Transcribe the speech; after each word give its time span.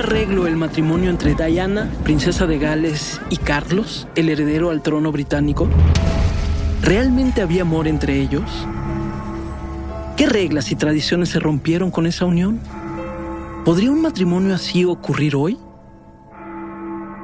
arreglo 0.00 0.46
el 0.46 0.56
matrimonio 0.56 1.10
entre 1.10 1.34
Diana, 1.34 1.90
princesa 2.04 2.46
de 2.46 2.58
Gales, 2.58 3.20
y 3.28 3.36
Carlos, 3.36 4.08
el 4.14 4.30
heredero 4.30 4.70
al 4.70 4.82
trono 4.82 5.12
británico? 5.12 5.68
¿Realmente 6.82 7.42
había 7.42 7.62
amor 7.62 7.86
entre 7.86 8.18
ellos? 8.18 8.50
¿Qué 10.16 10.26
reglas 10.26 10.72
y 10.72 10.76
tradiciones 10.76 11.28
se 11.28 11.38
rompieron 11.38 11.90
con 11.90 12.06
esa 12.06 12.24
unión? 12.24 12.60
¿Podría 13.64 13.90
un 13.90 14.00
matrimonio 14.00 14.54
así 14.54 14.86
ocurrir 14.86 15.36
hoy? 15.36 15.58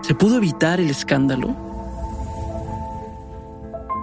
¿Se 0.03 0.15
pudo 0.15 0.37
evitar 0.37 0.79
el 0.79 0.91
escándalo? 0.91 1.57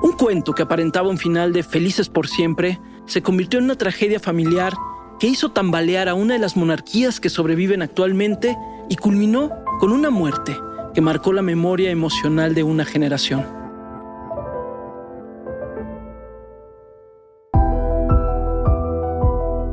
Un 0.01 0.13
cuento 0.13 0.53
que 0.53 0.63
aparentaba 0.63 1.09
un 1.09 1.19
final 1.19 1.53
de 1.53 1.61
felices 1.61 2.09
por 2.09 2.27
siempre 2.27 2.79
se 3.05 3.21
convirtió 3.21 3.59
en 3.59 3.65
una 3.65 3.75
tragedia 3.75 4.19
familiar 4.19 4.73
que 5.23 5.29
hizo 5.29 5.51
tambalear 5.51 6.09
a 6.09 6.15
una 6.15 6.33
de 6.33 6.39
las 6.41 6.57
monarquías 6.57 7.21
que 7.21 7.29
sobreviven 7.29 7.81
actualmente 7.81 8.57
y 8.89 8.97
culminó 8.97 9.51
con 9.79 9.93
una 9.93 10.09
muerte 10.09 10.59
que 10.93 10.99
marcó 10.99 11.31
la 11.31 11.41
memoria 11.41 11.91
emocional 11.91 12.53
de 12.53 12.63
una 12.63 12.83
generación. 12.83 13.45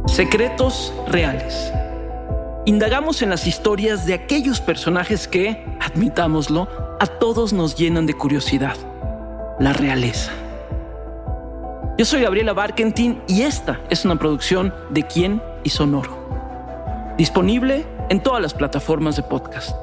Secretos 0.07 0.95
reales. 1.09 1.73
Indagamos 2.65 3.21
en 3.21 3.31
las 3.31 3.49
historias 3.49 4.07
de 4.07 4.15
aquellos 4.15 4.61
personajes 4.61 5.27
que, 5.27 5.67
admitámoslo, 5.81 6.69
a 7.01 7.07
todos 7.19 7.53
nos 7.53 7.75
llenan 7.75 8.07
de 8.07 8.15
curiosidad. 8.15 8.77
La 9.59 9.73
realeza. 9.73 10.31
Yo 12.01 12.07
soy 12.07 12.23
Gabriela 12.23 12.55
Barkentin 12.55 13.21
y 13.29 13.43
esta 13.43 13.79
es 13.91 14.07
una 14.07 14.17
producción 14.17 14.73
de 14.89 15.07
Quién 15.07 15.43
y 15.65 15.69
Sonoro. 15.69 17.15
Disponible 17.19 17.85
en 18.09 18.23
todas 18.23 18.41
las 18.41 18.55
plataformas 18.55 19.17
de 19.17 19.23
podcast. 19.23 19.77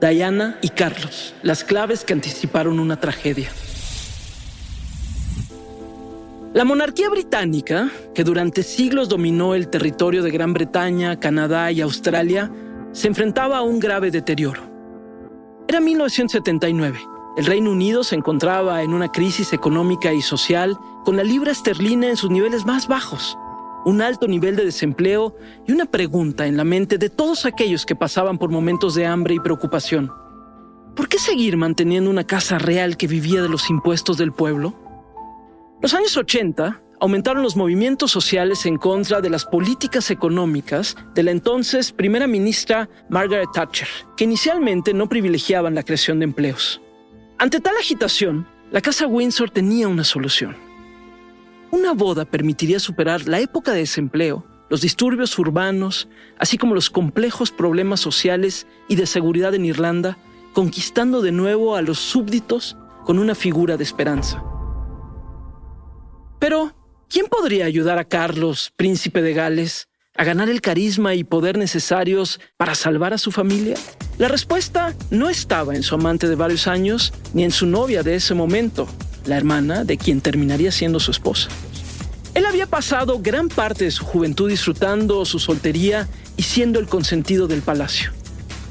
Diana 0.00 0.56
y 0.62 0.68
Carlos, 0.68 1.34
las 1.42 1.64
claves 1.64 2.04
que 2.04 2.12
anticiparon 2.12 2.78
una 2.78 3.00
tragedia. 3.00 3.50
La 6.52 6.64
monarquía 6.64 7.10
británica, 7.10 7.90
que 8.14 8.22
durante 8.22 8.62
siglos 8.62 9.08
dominó 9.08 9.56
el 9.56 9.66
territorio 9.66 10.22
de 10.22 10.30
Gran 10.30 10.54
Bretaña, 10.54 11.18
Canadá 11.18 11.72
y 11.72 11.80
Australia, 11.80 12.52
se 12.92 13.08
enfrentaba 13.08 13.58
a 13.58 13.62
un 13.62 13.80
grave 13.80 14.12
deterioro. 14.12 14.62
Era 15.66 15.80
1979. 15.80 17.00
El 17.36 17.46
Reino 17.46 17.70
Unido 17.70 18.02
se 18.02 18.16
encontraba 18.16 18.82
en 18.82 18.92
una 18.92 19.12
crisis 19.12 19.52
económica 19.52 20.12
y 20.12 20.20
social 20.20 20.76
con 21.04 21.16
la 21.16 21.22
libra 21.22 21.52
esterlina 21.52 22.08
en 22.08 22.16
sus 22.16 22.28
niveles 22.28 22.66
más 22.66 22.88
bajos, 22.88 23.38
un 23.84 24.02
alto 24.02 24.26
nivel 24.26 24.56
de 24.56 24.64
desempleo 24.64 25.36
y 25.66 25.72
una 25.72 25.86
pregunta 25.86 26.46
en 26.46 26.56
la 26.56 26.64
mente 26.64 26.98
de 26.98 27.08
todos 27.08 27.46
aquellos 27.46 27.86
que 27.86 27.94
pasaban 27.94 28.36
por 28.36 28.50
momentos 28.50 28.96
de 28.96 29.06
hambre 29.06 29.34
y 29.34 29.40
preocupación. 29.40 30.12
¿Por 30.96 31.08
qué 31.08 31.18
seguir 31.18 31.56
manteniendo 31.56 32.10
una 32.10 32.26
casa 32.26 32.58
real 32.58 32.96
que 32.96 33.06
vivía 33.06 33.42
de 33.42 33.48
los 33.48 33.70
impuestos 33.70 34.18
del 34.18 34.32
pueblo? 34.32 34.74
Los 35.80 35.94
años 35.94 36.16
80 36.16 36.82
aumentaron 37.00 37.44
los 37.44 37.56
movimientos 37.56 38.10
sociales 38.10 38.66
en 38.66 38.76
contra 38.76 39.20
de 39.20 39.30
las 39.30 39.46
políticas 39.46 40.10
económicas 40.10 40.96
de 41.14 41.22
la 41.22 41.30
entonces 41.30 41.92
primera 41.92 42.26
ministra 42.26 42.88
Margaret 43.08 43.48
Thatcher, 43.54 43.88
que 44.16 44.24
inicialmente 44.24 44.92
no 44.92 45.08
privilegiaban 45.08 45.76
la 45.76 45.84
creación 45.84 46.18
de 46.18 46.24
empleos. 46.24 46.82
Ante 47.40 47.58
tal 47.58 47.74
agitación, 47.78 48.46
la 48.70 48.82
Casa 48.82 49.06
Windsor 49.06 49.50
tenía 49.50 49.88
una 49.88 50.04
solución. 50.04 50.58
Una 51.70 51.94
boda 51.94 52.26
permitiría 52.26 52.78
superar 52.78 53.26
la 53.26 53.40
época 53.40 53.72
de 53.72 53.78
desempleo, 53.78 54.44
los 54.68 54.82
disturbios 54.82 55.38
urbanos, 55.38 56.06
así 56.38 56.58
como 56.58 56.74
los 56.74 56.90
complejos 56.90 57.50
problemas 57.50 58.00
sociales 58.00 58.66
y 58.88 58.96
de 58.96 59.06
seguridad 59.06 59.54
en 59.54 59.64
Irlanda, 59.64 60.18
conquistando 60.52 61.22
de 61.22 61.32
nuevo 61.32 61.76
a 61.76 61.80
los 61.80 61.98
súbditos 61.98 62.76
con 63.06 63.18
una 63.18 63.34
figura 63.34 63.78
de 63.78 63.84
esperanza. 63.84 64.44
Pero, 66.40 66.74
¿quién 67.08 67.24
podría 67.24 67.64
ayudar 67.64 67.96
a 67.96 68.04
Carlos, 68.04 68.70
príncipe 68.76 69.22
de 69.22 69.32
Gales, 69.32 69.88
a 70.20 70.24
ganar 70.24 70.50
el 70.50 70.60
carisma 70.60 71.14
y 71.14 71.24
poder 71.24 71.56
necesarios 71.56 72.40
para 72.58 72.74
salvar 72.74 73.14
a 73.14 73.18
su 73.18 73.32
familia? 73.32 73.74
La 74.18 74.28
respuesta 74.28 74.94
no 75.10 75.30
estaba 75.30 75.74
en 75.74 75.82
su 75.82 75.94
amante 75.94 76.28
de 76.28 76.34
varios 76.34 76.66
años 76.66 77.14
ni 77.32 77.42
en 77.42 77.50
su 77.50 77.64
novia 77.64 78.02
de 78.02 78.16
ese 78.16 78.34
momento, 78.34 78.86
la 79.24 79.38
hermana 79.38 79.82
de 79.82 79.96
quien 79.96 80.20
terminaría 80.20 80.72
siendo 80.72 81.00
su 81.00 81.10
esposa. 81.10 81.48
Él 82.34 82.44
había 82.44 82.66
pasado 82.66 83.20
gran 83.22 83.48
parte 83.48 83.86
de 83.86 83.90
su 83.90 84.04
juventud 84.04 84.50
disfrutando 84.50 85.24
su 85.24 85.38
soltería 85.38 86.06
y 86.36 86.42
siendo 86.42 86.80
el 86.80 86.86
consentido 86.86 87.48
del 87.48 87.62
palacio. 87.62 88.12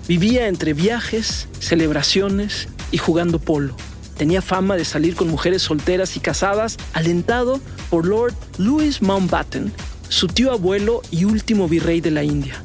Vivía 0.07 0.49
entre 0.49 0.73
viajes, 0.73 1.47
celebraciones 1.59 2.67
y 2.91 2.99
jugando 2.99 3.39
polo. 3.39 3.75
Tenía 4.17 4.43
fama 4.43 4.75
de 4.75 4.85
salir 4.85 5.15
con 5.15 5.27
mujeres 5.27 5.63
solteras 5.63 6.15
y 6.15 6.19
casadas, 6.19 6.77
alentado 6.93 7.59
por 7.89 8.05
Lord 8.05 8.35
Louis 8.59 9.01
Mountbatten, 9.01 9.73
su 10.09 10.27
tío 10.27 10.51
abuelo 10.51 11.01
y 11.11 11.25
último 11.25 11.69
virrey 11.69 12.01
de 12.01 12.11
la 12.11 12.23
India. 12.23 12.61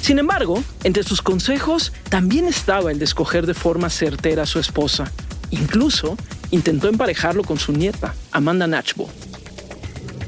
Sin 0.00 0.18
embargo, 0.18 0.62
entre 0.84 1.02
sus 1.02 1.20
consejos 1.20 1.92
también 2.08 2.46
estaba 2.46 2.92
el 2.92 2.98
de 2.98 3.04
escoger 3.04 3.44
de 3.44 3.54
forma 3.54 3.90
certera 3.90 4.44
a 4.44 4.46
su 4.46 4.60
esposa. 4.60 5.12
Incluso 5.50 6.16
intentó 6.52 6.88
emparejarlo 6.88 7.42
con 7.42 7.58
su 7.58 7.72
nieta, 7.72 8.14
Amanda 8.30 8.66
Natchbull. 8.66 9.10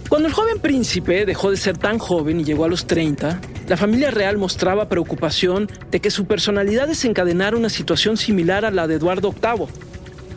Cuando 0.08 0.26
el 0.26 0.34
joven 0.34 0.58
príncipe 0.58 1.26
dejó 1.26 1.50
de 1.50 1.56
ser 1.56 1.78
tan 1.78 1.98
joven 1.98 2.40
y 2.40 2.44
llegó 2.44 2.64
a 2.64 2.68
los 2.68 2.86
30, 2.86 3.40
la 3.68 3.76
familia 3.76 4.10
real 4.10 4.38
mostraba 4.38 4.88
preocupación 4.88 5.70
de 5.90 6.00
que 6.00 6.10
su 6.10 6.24
personalidad 6.24 6.88
desencadenara 6.88 7.56
una 7.56 7.68
situación 7.68 8.16
similar 8.16 8.64
a 8.64 8.70
la 8.70 8.86
de 8.86 8.94
Eduardo 8.94 9.32
VIII, 9.32 9.68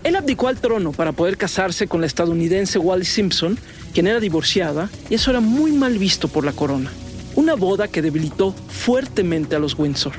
él 0.03 0.15
abdicó 0.15 0.47
al 0.47 0.59
trono 0.59 0.91
para 0.91 1.11
poder 1.11 1.37
casarse 1.37 1.87
con 1.87 2.01
la 2.01 2.07
estadounidense 2.07 2.79
Wally 2.79 3.05
Simpson, 3.05 3.57
quien 3.91 4.07
era 4.07 4.19
divorciada, 4.19 4.89
y 5.09 5.15
eso 5.15 5.31
era 5.31 5.39
muy 5.39 5.71
mal 5.71 5.97
visto 5.97 6.27
por 6.27 6.45
la 6.45 6.53
corona. 6.53 6.91
Una 7.35 7.55
boda 7.55 7.87
que 7.87 8.01
debilitó 8.01 8.53
fuertemente 8.69 9.55
a 9.55 9.59
los 9.59 9.77
Windsor. 9.77 10.13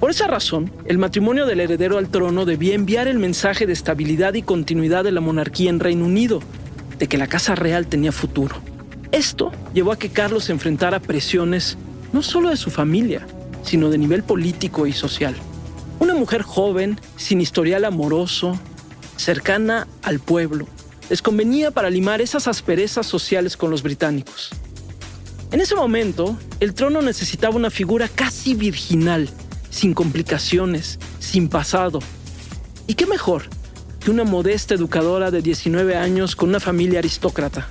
Por 0.00 0.10
esa 0.10 0.26
razón, 0.26 0.70
el 0.84 0.98
matrimonio 0.98 1.46
del 1.46 1.60
heredero 1.60 1.98
al 1.98 2.08
trono 2.08 2.44
debía 2.44 2.74
enviar 2.74 3.08
el 3.08 3.18
mensaje 3.18 3.66
de 3.66 3.72
estabilidad 3.72 4.34
y 4.34 4.42
continuidad 4.42 5.04
de 5.04 5.12
la 5.12 5.20
monarquía 5.20 5.70
en 5.70 5.80
Reino 5.80 6.04
Unido, 6.04 6.40
de 6.98 7.06
que 7.06 7.18
la 7.18 7.26
Casa 7.26 7.54
Real 7.54 7.86
tenía 7.86 8.12
futuro. 8.12 8.56
Esto 9.12 9.52
llevó 9.72 9.92
a 9.92 9.98
que 9.98 10.10
Carlos 10.10 10.44
se 10.44 10.52
enfrentara 10.52 11.00
presiones 11.00 11.78
no 12.12 12.22
solo 12.22 12.50
de 12.50 12.56
su 12.56 12.70
familia, 12.70 13.26
sino 13.62 13.88
de 13.88 13.98
nivel 13.98 14.22
político 14.22 14.86
y 14.86 14.92
social. 14.92 15.34
Una 15.98 16.14
mujer 16.14 16.42
joven, 16.42 17.00
sin 17.16 17.40
historial 17.40 17.84
amoroso, 17.84 18.58
cercana 19.16 19.86
al 20.02 20.20
pueblo, 20.20 20.66
les 21.08 21.22
convenía 21.22 21.70
para 21.70 21.90
limar 21.90 22.20
esas 22.20 22.48
asperezas 22.48 23.06
sociales 23.06 23.56
con 23.56 23.70
los 23.70 23.82
británicos. 23.82 24.50
En 25.52 25.60
ese 25.60 25.74
momento, 25.74 26.36
el 26.60 26.74
trono 26.74 27.02
necesitaba 27.02 27.54
una 27.54 27.70
figura 27.70 28.08
casi 28.08 28.54
virginal, 28.54 29.28
sin 29.70 29.94
complicaciones, 29.94 30.98
sin 31.20 31.48
pasado. 31.48 32.00
¿Y 32.86 32.94
qué 32.94 33.06
mejor 33.06 33.44
que 34.00 34.10
una 34.10 34.24
modesta 34.24 34.74
educadora 34.74 35.30
de 35.30 35.42
19 35.42 35.96
años 35.96 36.34
con 36.34 36.48
una 36.48 36.60
familia 36.60 36.98
aristócrata? 36.98 37.68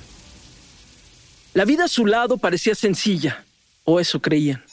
La 1.52 1.64
vida 1.64 1.84
a 1.84 1.88
su 1.88 2.06
lado 2.06 2.38
parecía 2.38 2.74
sencilla, 2.74 3.44
o 3.84 4.00
eso 4.00 4.20
creían. 4.20 4.64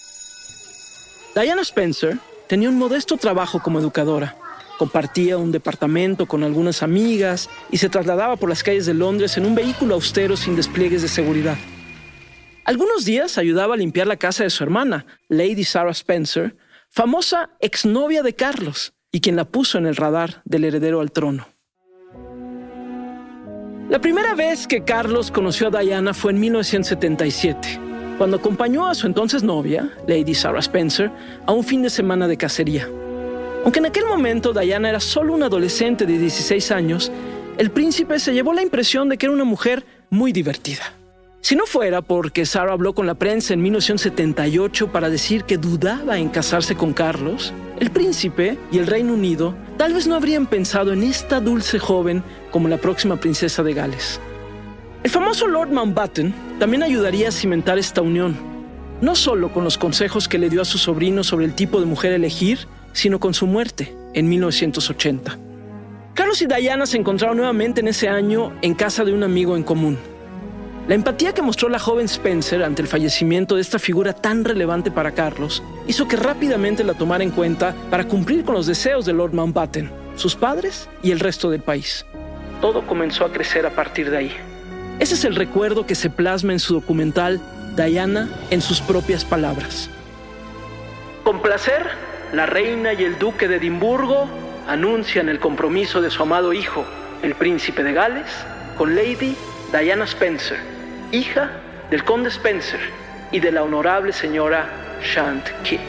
Diana 1.36 1.62
Spencer 1.62 2.18
tenía 2.48 2.70
un 2.70 2.78
modesto 2.78 3.18
trabajo 3.18 3.62
como 3.62 3.80
educadora 3.80 4.38
Compartía 4.78 5.38
un 5.38 5.52
departamento 5.52 6.26
con 6.26 6.44
algunas 6.44 6.84
amigas 6.84 7.50
y 7.72 7.78
se 7.78 7.90
trasladaba 7.90 8.36
por 8.38 8.50
las 8.50 8.64
calles 8.64 8.86
de 8.86 8.94
Londres 8.94 9.38
en 9.38 9.46
un 9.46 9.56
vehículo 9.56 9.96
austero 9.96 10.36
sin 10.36 10.56
despliegues 10.56 11.02
de 11.02 11.08
seguridad. 11.08 11.58
Algunos 12.66 13.06
días 13.06 13.38
ayudaba 13.38 13.74
a 13.74 13.78
limpiar 13.78 14.08
la 14.08 14.18
casa 14.18 14.44
de 14.44 14.50
su 14.50 14.64
hermana, 14.64 15.06
Lady 15.28 15.64
Sarah 15.64 15.92
Spencer, 15.92 16.56
famosa 16.90 17.50
exnovia 17.60 18.24
de 18.24 18.34
Carlos 18.34 18.94
y 19.12 19.20
quien 19.20 19.36
la 19.36 19.46
puso 19.46 19.78
en 19.78 19.86
el 19.86 19.96
radar 19.96 20.42
del 20.46 20.64
heredero 20.64 21.02
al 21.02 21.12
trono. 21.12 21.48
La 23.90 24.00
primera 24.00 24.34
vez 24.34 24.66
que 24.66 24.84
Carlos 24.84 25.30
conoció 25.30 25.68
a 25.68 25.82
Diana 25.82 26.14
fue 26.14 26.32
en 26.32 26.40
1977, 26.40 27.80
cuando 28.18 28.38
acompañó 28.38 28.88
a 28.88 28.96
su 28.96 29.08
entonces 29.08 29.44
novia, 29.44 29.92
Lady 30.08 30.34
Sarah 30.34 30.60
Spencer, 30.60 31.12
a 31.46 31.52
un 31.52 31.64
fin 31.64 31.82
de 31.82 31.90
semana 31.90 32.28
de 32.28 32.38
cacería. 32.38 32.88
Aunque 33.64 33.80
en 33.80 33.86
aquel 33.86 34.06
momento 34.06 34.54
Diana 34.54 34.90
era 34.90 35.00
solo 35.00 35.34
una 35.34 35.46
adolescente 35.46 36.06
de 36.06 36.18
16 36.18 36.72
años, 36.72 37.12
el 37.58 37.72
príncipe 37.72 38.20
se 38.20 38.34
llevó 38.34 38.54
la 38.54 38.62
impresión 38.62 39.08
de 39.10 39.18
que 39.18 39.26
era 39.26 39.34
una 39.34 39.46
mujer 39.46 39.86
muy 40.10 40.34
divertida. 40.34 40.94
Si 41.40 41.56
no 41.56 41.66
fuera 41.66 42.02
porque 42.02 42.46
Sarah 42.46 42.74
habló 42.74 42.94
con 42.94 43.06
la 43.06 43.16
prensa 43.16 43.54
en 43.54 43.62
1978 43.62 44.92
para 44.92 45.10
decir 45.10 45.44
que 45.44 45.58
dudaba 45.58 46.18
en 46.18 46.30
casarse 46.30 46.76
con 46.76 46.94
Carlos, 46.94 47.54
el 47.80 47.92
príncipe 47.92 48.58
y 48.72 48.78
el 48.80 48.88
Reino 48.88 49.14
Unido 49.14 49.54
tal 49.78 49.94
vez 49.94 50.08
no 50.08 50.16
habrían 50.16 50.46
pensado 50.46 50.94
en 50.94 51.04
esta 51.04 51.42
dulce 51.42 51.80
joven 51.80 52.24
como 52.52 52.70
la 52.70 52.78
próxima 52.78 53.18
princesa 53.18 53.62
de 53.62 53.74
Gales. 53.74 54.20
El 55.04 55.12
famoso 55.12 55.48
Lord 55.48 55.72
Mountbatten 55.72 56.34
también 56.60 56.82
ayudaría 56.84 57.28
a 57.30 57.32
cimentar 57.32 57.78
esta 57.78 58.02
unión. 58.02 58.38
no 59.02 59.16
solo 59.16 59.52
con 59.52 59.66
los 59.66 59.78
consejos 59.78 60.30
que 60.30 60.38
le 60.38 60.50
dio 60.50 60.62
a 60.62 60.66
su 60.66 60.78
sobrino 60.78 61.26
sobre 61.26 61.46
el 61.46 61.56
tipo 61.56 61.82
de 61.82 61.86
mujer 61.86 62.14
elegir, 62.14 62.70
sino 62.94 63.20
con 63.20 63.34
su 63.34 63.48
muerte 63.48 63.94
en 64.14 64.30
1980. 64.30 65.38
Carlos 66.14 66.42
y 66.42 66.46
Diana 66.46 66.86
se 66.86 66.98
encontraron 66.98 67.38
nuevamente 67.38 67.82
en 67.82 67.88
ese 67.88 68.08
año 68.08 68.54
en 68.62 68.76
casa 68.76 69.04
de 69.04 69.14
un 69.14 69.24
amigo 69.24 69.58
en 69.58 69.64
común. 69.64 69.98
La 70.88 70.96
empatía 70.96 71.34
que 71.34 71.42
mostró 71.42 71.70
la 71.70 71.80
joven 71.80 72.06
Spencer 72.06 72.62
ante 72.64 72.82
el 72.82 72.88
fallecimiento 72.88 73.56
de 73.56 73.62
esta 73.62 73.80
figura 73.80 74.14
tan 74.14 74.44
relevante 74.44 74.92
para 74.92 75.14
Carlos 75.14 75.64
hizo 75.88 76.08
que 76.08 76.18
rápidamente 76.18 76.84
la 76.84 76.94
tomara 76.94 77.24
en 77.24 77.32
cuenta 77.32 77.74
para 77.90 78.08
cumplir 78.08 78.44
con 78.44 78.54
los 78.54 78.68
deseos 78.68 79.06
de 79.06 79.14
Lord 79.14 79.34
Mountbatten, 79.34 79.90
sus 80.16 80.36
padres 80.36 80.90
y 81.02 81.12
el 81.12 81.20
resto 81.20 81.50
del 81.50 81.62
país. 81.62 82.06
Todo 82.60 82.86
comenzó 82.86 83.26
a 83.26 83.32
crecer 83.32 83.66
a 83.66 83.72
partir 83.72 84.10
de 84.10 84.18
ahí. 84.18 84.32
Ese 85.00 85.16
es 85.16 85.24
el 85.26 85.36
recuerdo 85.36 85.86
que 85.86 85.96
se 85.96 86.10
plasma 86.10 86.54
en 86.54 86.60
su 86.60 86.74
documental 86.74 87.42
Diana 87.76 88.30
en 88.52 88.62
sus 88.62 88.82
propias 88.82 89.26
palabras. 89.26 89.90
Con 91.24 91.42
placer, 91.42 91.88
la 92.34 92.48
reina 92.48 92.94
y 92.94 93.04
el 93.04 93.20
duque 93.20 93.48
de 93.48 93.58
Edimburgo 93.58 94.28
anuncian 94.68 95.30
el 95.30 95.40
compromiso 95.40 96.02
de 96.02 96.10
su 96.10 96.24
amado 96.24 96.52
hijo, 96.52 96.84
el 97.22 97.36
príncipe 97.36 97.84
de 97.84 97.94
Gales, 97.94 98.26
con 98.76 98.96
Lady 98.96 99.36
Diana 99.72 100.06
Spencer, 100.06 100.58
hija 101.12 101.52
del 101.92 102.04
conde 102.04 102.30
Spencer 102.30 102.80
y 103.32 103.40
de 103.40 103.52
la 103.52 103.64
honorable 103.64 104.12
señora 104.12 104.68
Shant 105.04 105.48
Kidd. 105.64 105.80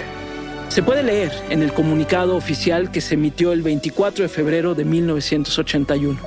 Se 0.69 0.83
puede 0.83 1.03
leer 1.03 1.33
en 1.49 1.63
el 1.63 1.73
comunicado 1.73 2.37
oficial 2.37 2.91
que 2.91 3.01
se 3.01 3.15
emitió 3.15 3.53
el 3.53 3.63
24 3.63 4.25
de 4.25 4.29
febrero 4.29 4.75
de 4.75 4.85
1981. 4.85 6.21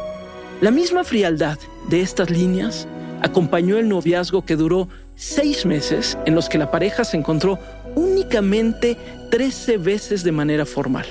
La 0.61 0.71
misma 0.71 1.03
frialdad 1.03 1.59
de 1.89 2.01
estas 2.01 2.31
líneas 2.31 2.87
acompañó 3.21 3.77
el 3.77 3.87
noviazgo 3.87 4.43
que 4.43 4.55
duró 4.55 4.87
seis 5.15 5.65
meses 5.67 6.17
en 6.25 6.33
los 6.33 6.49
que 6.49 6.57
la 6.57 6.71
pareja 6.71 7.03
se 7.03 7.17
encontró 7.17 7.59
únicamente 7.95 8.97
13 9.29 9.77
veces 9.77 10.23
de 10.23 10.31
manera 10.31 10.65
formal. 10.65 11.05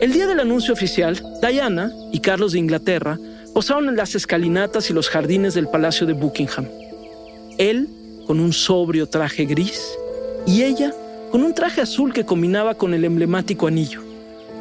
El 0.00 0.12
día 0.12 0.26
del 0.26 0.40
anuncio 0.40 0.74
oficial, 0.74 1.20
Diana 1.40 1.92
y 2.12 2.20
Carlos 2.20 2.52
de 2.52 2.58
Inglaterra 2.58 3.18
posaron 3.52 3.88
en 3.88 3.96
las 3.96 4.14
escalinatas 4.14 4.90
y 4.90 4.92
los 4.92 5.08
jardines 5.08 5.54
del 5.54 5.68
Palacio 5.68 6.06
de 6.06 6.12
Buckingham. 6.12 6.66
Él 7.58 7.88
con 8.26 8.40
un 8.40 8.52
sobrio 8.52 9.08
traje 9.08 9.44
gris 9.44 9.80
y 10.46 10.62
ella 10.62 10.92
con 11.30 11.42
un 11.42 11.54
traje 11.54 11.80
azul 11.80 12.12
que 12.12 12.24
combinaba 12.24 12.74
con 12.74 12.94
el 12.94 13.04
emblemático 13.04 13.66
anillo, 13.66 14.02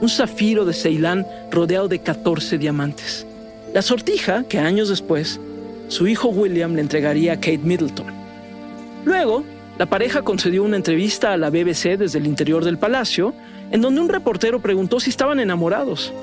un 0.02 0.10
zafiro 0.10 0.66
de 0.66 0.74
Ceilán 0.74 1.26
rodeado 1.52 1.88
de 1.88 2.00
14 2.00 2.58
diamantes. 2.58 3.26
La 3.74 3.82
sortija 3.82 4.44
que 4.44 4.60
años 4.60 4.90
después 4.90 5.40
su 5.88 6.08
hijo 6.08 6.30
William 6.30 6.74
le 6.74 6.82
entregaría 6.82 7.34
a 7.34 7.36
Kate 7.36 7.60
Middleton. 7.60 8.08
Luego, 9.06 9.44
la 9.78 9.88
pareja 9.88 10.22
concedió 10.22 10.64
una 10.64 10.78
entrevista 10.78 11.34
a 11.34 11.38
la 11.38 11.50
BBC 11.50 11.98
desde 11.98 12.20
el 12.20 12.28
interior 12.28 12.64
del 12.64 12.78
palacio, 12.78 13.34
en 13.72 13.82
donde 13.82 14.02
un 14.02 14.10
reportero 14.10 14.60
preguntó 14.60 15.00
si 15.00 15.10
estaban 15.10 15.40
enamorados. 15.40 16.14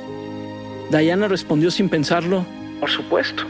Diana 0.90 1.26
respondió 1.26 1.70
sin 1.70 1.88
pensarlo, 1.88 2.44
por 2.78 2.90
supuesto. 2.90 3.42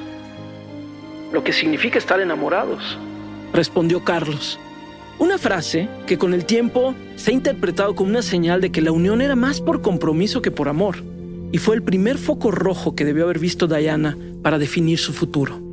Lo 1.32 1.44
que 1.44 1.52
significa 1.52 1.99
estar 1.99 2.20
enamorados, 2.20 2.99
respondió 3.52 4.02
Carlos. 4.02 4.58
Una 5.19 5.37
frase 5.37 5.88
que 6.06 6.17
con 6.17 6.32
el 6.32 6.47
tiempo 6.47 6.94
se 7.17 7.31
ha 7.31 7.35
interpretado 7.35 7.94
como 7.94 8.08
una 8.08 8.23
señal 8.23 8.62
de 8.62 8.73
que 8.73 8.81
la 8.81 8.93
unión 8.93 9.20
era 9.20 9.37
más 9.37 9.61
por 9.61 9.82
compromiso 9.82 10.41
que 10.41 10.50
por 10.50 10.69
amor, 10.69 11.05
y 11.52 11.58
fue 11.58 11.75
el 11.75 11.82
primer 11.82 12.17
foco 12.17 12.50
rojo 12.50 12.94
que 12.94 13.05
debió 13.05 13.25
haber 13.25 13.38
visto 13.38 13.67
Diana 13.67 14.17
para 14.43 14.58
definir 14.58 14.99
su 14.99 15.12
futuro. 15.12 15.69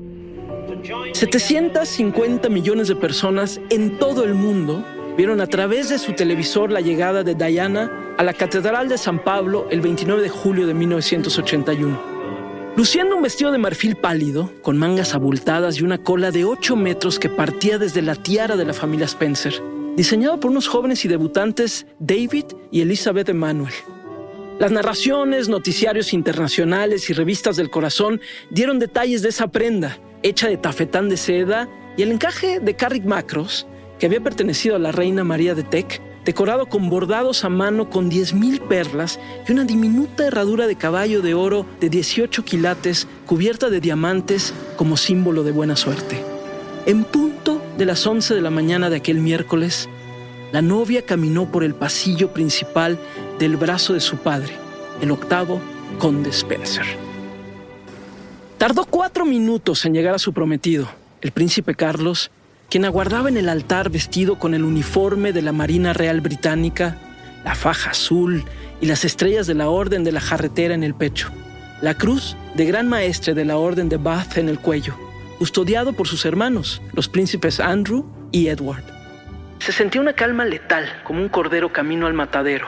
750 0.87 2.47
millones 2.49 2.87
de 2.87 2.95
personas 2.95 3.59
en 3.69 3.97
todo 3.97 4.23
el 4.23 4.33
mundo 4.33 4.85
vieron 5.17 5.41
a 5.41 5.47
través 5.47 5.89
de 5.89 5.99
su 5.99 6.13
televisor 6.13 6.71
la 6.71 6.79
llegada 6.79 7.23
de 7.23 7.35
Diana 7.35 8.15
a 8.17 8.23
la 8.23 8.33
Catedral 8.33 8.87
de 8.87 8.97
San 8.97 9.21
Pablo 9.21 9.67
el 9.69 9.81
29 9.81 10.21
de 10.21 10.29
julio 10.29 10.65
de 10.65 10.73
1981. 10.73 12.17
Luciendo 12.77 13.17
un 13.17 13.23
vestido 13.23 13.51
de 13.51 13.57
marfil 13.57 13.97
pálido, 13.97 14.51
con 14.61 14.77
mangas 14.77 15.13
abultadas 15.13 15.77
y 15.77 15.83
una 15.83 15.97
cola 15.97 16.31
de 16.31 16.45
8 16.45 16.75
metros 16.75 17.19
que 17.19 17.29
partía 17.29 17.77
desde 17.77 18.01
la 18.01 18.15
tiara 18.15 18.55
de 18.55 18.65
la 18.65 18.73
familia 18.73 19.07
Spencer, 19.07 19.61
diseñado 19.97 20.39
por 20.39 20.51
unos 20.51 20.67
jóvenes 20.67 21.03
y 21.03 21.07
debutantes 21.07 21.85
David 21.99 22.45
y 22.71 22.81
Elizabeth 22.81 23.27
Emanuel. 23.27 23.73
Las 24.59 24.71
narraciones, 24.71 25.49
noticiarios 25.49 26.13
internacionales 26.13 27.09
y 27.09 27.13
revistas 27.13 27.57
del 27.57 27.69
corazón 27.69 28.21
dieron 28.49 28.79
detalles 28.79 29.21
de 29.21 29.29
esa 29.29 29.47
prenda, 29.47 29.99
hecha 30.23 30.47
de 30.47 30.57
tafetán 30.57 31.09
de 31.09 31.17
seda, 31.17 31.67
y 31.95 32.03
el 32.03 32.11
encaje 32.11 32.59
de 32.59 32.75
Carrick 32.75 33.05
Macros, 33.05 33.67
que 33.99 34.05
había 34.05 34.21
pertenecido 34.21 34.75
a 34.75 34.79
la 34.79 34.91
reina 34.91 35.23
María 35.23 35.55
de 35.55 35.63
Tec, 35.63 36.01
decorado 36.27 36.65
con 36.65 36.89
bordados 36.89 37.45
a 37.45 37.49
mano 37.49 37.89
con 37.89 38.11
10.000 38.11 38.67
perlas 38.67 39.17
y 39.47 39.51
una 39.53 39.63
diminuta 39.63 40.27
herradura 40.27 40.67
de 40.67 40.75
caballo 40.75 41.21
de 41.21 41.33
oro 41.33 41.65
de 41.79 41.89
18 41.89 42.43
quilates 42.43 43.07
cubierta 43.25 43.69
de 43.69 43.79
diamantes 43.79 44.53
como 44.75 44.97
símbolo 44.97 45.43
de 45.43 45.53
buena 45.53 45.77
suerte. 45.77 46.21
En 46.85 47.05
punto 47.05 47.61
de 47.77 47.85
las 47.85 48.05
11 48.05 48.35
de 48.35 48.41
la 48.41 48.49
mañana 48.49 48.89
de 48.89 48.97
aquel 48.97 49.19
miércoles, 49.19 49.87
la 50.51 50.61
novia 50.61 51.01
caminó 51.01 51.49
por 51.49 51.63
el 51.63 51.75
pasillo 51.75 52.33
principal 52.33 52.99
del 53.39 53.55
brazo 53.55 53.93
de 53.93 54.01
su 54.01 54.17
padre, 54.17 54.53
el 55.01 55.11
octavo 55.11 55.61
conde 55.97 56.29
Spencer. 56.31 57.06
Tardó 58.57 58.85
cuatro 58.85 59.23
minutos 59.23 59.85
en 59.85 59.93
llegar 59.93 60.15
a 60.15 60.19
su 60.19 60.33
prometido, 60.33 60.89
el 61.21 61.31
príncipe 61.31 61.75
Carlos, 61.75 62.31
quien 62.71 62.85
aguardaba 62.85 63.29
en 63.29 63.37
el 63.37 63.49
altar 63.49 63.91
vestido 63.91 64.39
con 64.39 64.55
el 64.55 64.63
uniforme 64.63 65.31
de 65.31 65.43
la 65.43 65.51
Marina 65.51 65.93
Real 65.93 66.21
Británica, 66.21 66.97
la 67.45 67.53
faja 67.53 67.91
azul 67.91 68.45
y 68.81 68.87
las 68.87 69.05
estrellas 69.05 69.45
de 69.45 69.53
la 69.53 69.69
Orden 69.69 70.03
de 70.03 70.11
la 70.11 70.21
Jarretera 70.21 70.73
en 70.73 70.83
el 70.83 70.95
pecho, 70.95 71.29
la 71.81 71.93
cruz 71.93 72.35
de 72.55 72.65
Gran 72.65 72.87
Maestre 72.87 73.35
de 73.35 73.45
la 73.45 73.57
Orden 73.57 73.89
de 73.89 73.97
Bath 73.97 74.39
en 74.39 74.49
el 74.49 74.57
cuello, 74.57 74.95
custodiado 75.37 75.93
por 75.93 76.07
sus 76.07 76.25
hermanos, 76.25 76.81
los 76.93 77.07
príncipes 77.07 77.59
Andrew 77.59 78.07
y 78.31 78.47
Edward. 78.47 78.83
Se 79.59 79.71
sentía 79.71 80.01
una 80.01 80.13
calma 80.13 80.45
letal, 80.45 80.85
como 81.03 81.21
un 81.21 81.29
cordero 81.29 81.71
camino 81.71 82.07
al 82.07 82.15
matadero, 82.15 82.65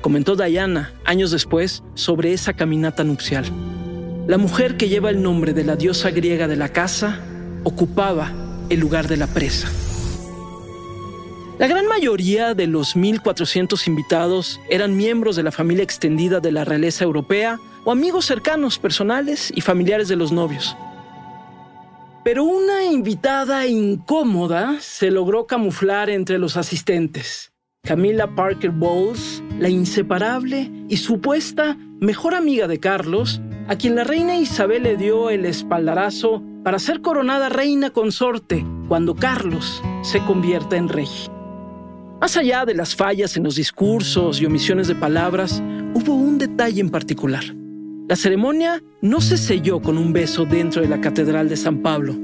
comentó 0.00 0.34
Diana 0.34 0.92
años 1.04 1.30
después 1.30 1.84
sobre 1.94 2.32
esa 2.32 2.52
caminata 2.52 3.04
nupcial. 3.04 3.44
La 4.26 4.38
mujer 4.38 4.76
que 4.76 4.88
lleva 4.88 5.10
el 5.10 5.22
nombre 5.22 5.52
de 5.52 5.64
la 5.64 5.76
diosa 5.76 6.10
griega 6.10 6.46
de 6.46 6.56
la 6.56 6.68
casa 6.68 7.20
ocupaba 7.64 8.32
el 8.68 8.78
lugar 8.78 9.08
de 9.08 9.16
la 9.16 9.26
presa. 9.26 9.68
La 11.58 11.66
gran 11.66 11.86
mayoría 11.86 12.54
de 12.54 12.66
los 12.66 12.96
1.400 12.96 13.86
invitados 13.86 14.60
eran 14.70 14.96
miembros 14.96 15.36
de 15.36 15.42
la 15.42 15.52
familia 15.52 15.84
extendida 15.84 16.40
de 16.40 16.52
la 16.52 16.64
realeza 16.64 17.04
europea 17.04 17.58
o 17.84 17.92
amigos 17.92 18.24
cercanos, 18.24 18.78
personales 18.78 19.52
y 19.54 19.60
familiares 19.60 20.08
de 20.08 20.16
los 20.16 20.32
novios. 20.32 20.76
Pero 22.24 22.44
una 22.44 22.84
invitada 22.84 23.66
incómoda 23.66 24.76
se 24.80 25.10
logró 25.10 25.46
camuflar 25.46 26.08
entre 26.08 26.38
los 26.38 26.56
asistentes. 26.56 27.52
Camila 27.82 28.34
Parker 28.34 28.70
Bowles, 28.70 29.42
la 29.58 29.68
inseparable 29.68 30.70
y 30.88 30.98
supuesta 30.98 31.76
mejor 31.98 32.34
amiga 32.34 32.68
de 32.68 32.78
Carlos, 32.78 33.40
a 33.70 33.76
quien 33.76 33.94
la 33.94 34.02
reina 34.02 34.36
Isabel 34.36 34.82
le 34.82 34.96
dio 34.96 35.30
el 35.30 35.46
espaldarazo 35.46 36.42
para 36.64 36.80
ser 36.80 37.02
coronada 37.02 37.48
reina 37.48 37.90
consorte 37.90 38.66
cuando 38.88 39.14
Carlos 39.14 39.80
se 40.02 40.18
convierta 40.24 40.76
en 40.76 40.88
rey. 40.88 41.06
Más 42.20 42.36
allá 42.36 42.64
de 42.64 42.74
las 42.74 42.96
fallas 42.96 43.36
en 43.36 43.44
los 43.44 43.54
discursos 43.54 44.40
y 44.40 44.46
omisiones 44.46 44.88
de 44.88 44.96
palabras, 44.96 45.62
hubo 45.94 46.14
un 46.14 46.36
detalle 46.36 46.80
en 46.80 46.90
particular. 46.90 47.44
La 48.08 48.16
ceremonia 48.16 48.82
no 49.02 49.20
se 49.20 49.36
selló 49.36 49.80
con 49.80 49.98
un 49.98 50.12
beso 50.12 50.46
dentro 50.46 50.82
de 50.82 50.88
la 50.88 51.00
Catedral 51.00 51.48
de 51.48 51.56
San 51.56 51.78
Pablo, 51.78 52.16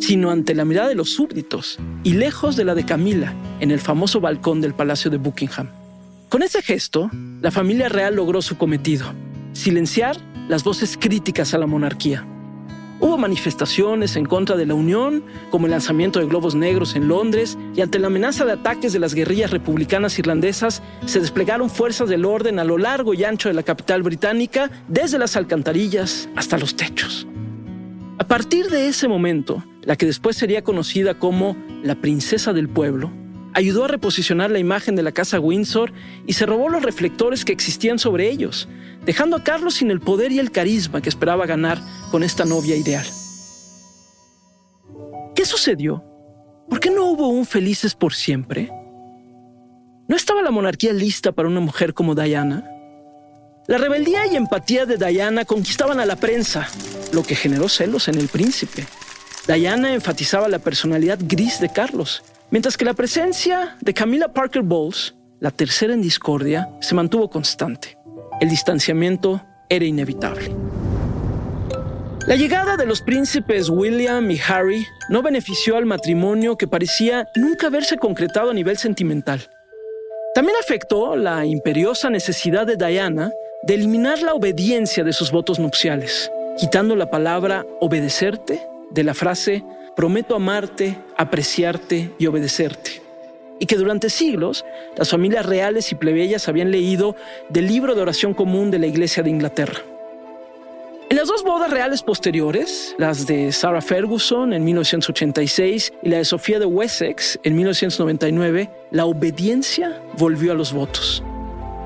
sino 0.00 0.32
ante 0.32 0.52
la 0.52 0.64
mirada 0.64 0.88
de 0.88 0.96
los 0.96 1.12
súbditos 1.12 1.78
y 2.02 2.14
lejos 2.14 2.56
de 2.56 2.64
la 2.64 2.74
de 2.74 2.84
Camila 2.84 3.32
en 3.60 3.70
el 3.70 3.78
famoso 3.78 4.20
balcón 4.20 4.60
del 4.60 4.74
Palacio 4.74 5.12
de 5.12 5.18
Buckingham. 5.18 5.68
Con 6.28 6.42
ese 6.42 6.60
gesto, 6.60 7.08
la 7.40 7.52
familia 7.52 7.88
real 7.88 8.16
logró 8.16 8.42
su 8.42 8.58
cometido, 8.58 9.06
silenciar 9.52 10.16
las 10.48 10.64
voces 10.64 10.96
críticas 10.98 11.54
a 11.54 11.58
la 11.58 11.66
monarquía. 11.66 12.26
Hubo 13.00 13.16
manifestaciones 13.16 14.16
en 14.16 14.24
contra 14.24 14.56
de 14.56 14.66
la 14.66 14.74
Unión, 14.74 15.22
como 15.50 15.66
el 15.66 15.70
lanzamiento 15.70 16.18
de 16.18 16.26
globos 16.26 16.56
negros 16.56 16.96
en 16.96 17.06
Londres, 17.06 17.56
y 17.76 17.80
ante 17.80 18.00
la 18.00 18.08
amenaza 18.08 18.44
de 18.44 18.52
ataques 18.52 18.92
de 18.92 18.98
las 18.98 19.14
guerrillas 19.14 19.52
republicanas 19.52 20.18
irlandesas, 20.18 20.82
se 21.06 21.20
desplegaron 21.20 21.70
fuerzas 21.70 22.08
del 22.08 22.24
orden 22.24 22.58
a 22.58 22.64
lo 22.64 22.76
largo 22.76 23.14
y 23.14 23.22
ancho 23.22 23.48
de 23.48 23.54
la 23.54 23.62
capital 23.62 24.02
británica, 24.02 24.68
desde 24.88 25.18
las 25.18 25.36
alcantarillas 25.36 26.28
hasta 26.34 26.58
los 26.58 26.74
techos. 26.74 27.28
A 28.18 28.26
partir 28.26 28.68
de 28.68 28.88
ese 28.88 29.06
momento, 29.06 29.62
la 29.82 29.94
que 29.94 30.06
después 30.06 30.36
sería 30.36 30.64
conocida 30.64 31.14
como 31.14 31.56
la 31.84 31.94
princesa 31.94 32.52
del 32.52 32.68
pueblo, 32.68 33.12
ayudó 33.58 33.84
a 33.84 33.88
reposicionar 33.88 34.50
la 34.50 34.60
imagen 34.60 34.94
de 34.94 35.02
la 35.02 35.12
casa 35.12 35.40
Windsor 35.40 35.92
y 36.26 36.34
se 36.34 36.46
robó 36.46 36.68
los 36.68 36.82
reflectores 36.82 37.44
que 37.44 37.52
existían 37.52 37.98
sobre 37.98 38.30
ellos, 38.30 38.68
dejando 39.04 39.36
a 39.36 39.42
Carlos 39.42 39.74
sin 39.74 39.90
el 39.90 40.00
poder 40.00 40.30
y 40.30 40.38
el 40.38 40.52
carisma 40.52 41.00
que 41.00 41.08
esperaba 41.08 41.44
ganar 41.44 41.78
con 42.12 42.22
esta 42.22 42.44
novia 42.44 42.76
ideal. 42.76 43.06
¿Qué 45.34 45.44
sucedió? 45.44 46.04
¿por 46.68 46.80
qué 46.80 46.90
no 46.90 47.06
hubo 47.06 47.28
un 47.28 47.46
felices 47.46 47.94
por 47.94 48.14
siempre? 48.14 48.70
¿No 50.06 50.16
estaba 50.16 50.42
la 50.42 50.50
monarquía 50.50 50.92
lista 50.92 51.32
para 51.32 51.48
una 51.48 51.60
mujer 51.60 51.94
como 51.94 52.14
Diana? 52.14 52.64
La 53.66 53.78
rebeldía 53.78 54.26
y 54.26 54.36
empatía 54.36 54.86
de 54.86 54.96
Diana 54.96 55.44
conquistaban 55.44 56.00
a 56.00 56.06
la 56.06 56.16
prensa, 56.16 56.68
lo 57.12 57.22
que 57.22 57.34
generó 57.34 57.68
celos 57.68 58.08
en 58.08 58.16
el 58.16 58.28
príncipe. 58.28 58.86
Diana 59.46 59.92
enfatizaba 59.92 60.48
la 60.48 60.58
personalidad 60.58 61.18
gris 61.20 61.60
de 61.60 61.70
Carlos, 61.70 62.22
mientras 62.50 62.76
que 62.76 62.84
la 62.84 62.94
presencia 62.94 63.76
de 63.80 63.94
Camilla 63.94 64.28
Parker 64.28 64.62
Bowles, 64.62 65.14
la 65.40 65.50
tercera 65.50 65.94
en 65.94 66.02
discordia, 66.02 66.68
se 66.80 66.94
mantuvo 66.94 67.30
constante. 67.30 67.98
El 68.40 68.48
distanciamiento 68.48 69.44
era 69.68 69.84
inevitable. 69.84 70.54
La 72.26 72.36
llegada 72.36 72.76
de 72.76 72.86
los 72.86 73.00
príncipes 73.00 73.70
William 73.70 74.30
y 74.30 74.38
Harry 74.46 74.86
no 75.08 75.22
benefició 75.22 75.76
al 75.76 75.86
matrimonio 75.86 76.58
que 76.58 76.68
parecía 76.68 77.26
nunca 77.34 77.68
haberse 77.68 77.96
concretado 77.96 78.50
a 78.50 78.54
nivel 78.54 78.76
sentimental. 78.76 79.48
También 80.34 80.56
afectó 80.60 81.16
la 81.16 81.46
imperiosa 81.46 82.10
necesidad 82.10 82.66
de 82.66 82.76
Diana 82.76 83.32
de 83.62 83.74
eliminar 83.74 84.20
la 84.20 84.34
obediencia 84.34 85.04
de 85.04 85.12
sus 85.12 85.32
votos 85.32 85.58
nupciales, 85.58 86.30
quitando 86.58 86.96
la 86.96 87.10
palabra 87.10 87.64
obedecerte 87.80 88.60
de 88.90 89.04
la 89.04 89.14
frase 89.14 89.64
prometo 89.96 90.36
amarte, 90.36 90.98
apreciarte 91.16 92.12
y 92.18 92.26
obedecerte. 92.26 93.02
Y 93.58 93.66
que 93.66 93.76
durante 93.76 94.10
siglos 94.10 94.64
las 94.96 95.10
familias 95.10 95.44
reales 95.44 95.90
y 95.90 95.96
plebeyas 95.96 96.48
habían 96.48 96.70
leído 96.70 97.16
del 97.48 97.66
libro 97.66 97.94
de 97.94 98.02
oración 98.02 98.32
común 98.32 98.70
de 98.70 98.78
la 98.78 98.86
Iglesia 98.86 99.22
de 99.22 99.30
Inglaterra. 99.30 99.80
En 101.10 101.16
las 101.16 101.26
dos 101.26 101.42
bodas 101.42 101.70
reales 101.70 102.02
posteriores, 102.02 102.94
las 102.98 103.26
de 103.26 103.50
Sarah 103.50 103.80
Ferguson 103.80 104.52
en 104.52 104.62
1986 104.62 105.94
y 106.02 106.08
la 106.10 106.18
de 106.18 106.24
Sofía 106.26 106.58
de 106.58 106.66
Wessex 106.66 107.40
en 107.42 107.56
1999, 107.56 108.70
la 108.90 109.06
obediencia 109.06 110.02
volvió 110.18 110.52
a 110.52 110.54
los 110.54 110.72
votos. 110.72 111.22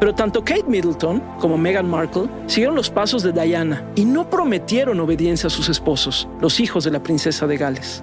Pero 0.03 0.17
tanto 0.17 0.43
Kate 0.43 0.65
Middleton 0.67 1.23
como 1.39 1.57
Meghan 1.57 1.89
Markle 1.89 2.29
siguieron 2.49 2.75
los 2.75 2.91
pasos 2.91 3.23
de 3.23 3.31
Diana 3.31 3.89
y 3.95 4.05
no 4.05 4.29
prometieron 4.29 4.99
obediencia 4.99 5.47
a 5.47 5.51
sus 5.51 5.69
esposos, 5.69 6.27
los 6.41 6.59
hijos 6.59 6.83
de 6.83 6.91
la 6.91 7.05
princesa 7.05 7.47
de 7.47 7.57
Gales. 7.57 8.03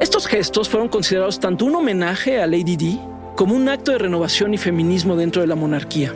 Estos 0.00 0.26
gestos 0.26 0.70
fueron 0.70 0.88
considerados 0.88 1.38
tanto 1.38 1.66
un 1.66 1.74
homenaje 1.74 2.40
a 2.40 2.46
Lady 2.46 2.76
Di 2.76 2.98
como 3.34 3.54
un 3.54 3.68
acto 3.68 3.92
de 3.92 3.98
renovación 3.98 4.54
y 4.54 4.56
feminismo 4.56 5.16
dentro 5.16 5.42
de 5.42 5.48
la 5.48 5.54
monarquía. 5.54 6.14